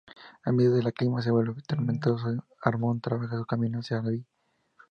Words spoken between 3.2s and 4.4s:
su camino hacia Abby.